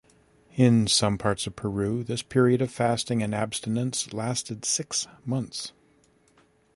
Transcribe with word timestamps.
In 0.55 0.87
some 0.87 1.19
parts 1.19 1.45
of 1.45 1.55
Peru 1.55 2.03
this 2.03 2.23
period 2.23 2.59
of 2.63 2.71
fasting 2.71 3.21
and 3.21 3.35
abstinence 3.35 4.11
lasted 4.13 4.65
six 4.65 5.05
months. 5.25 5.73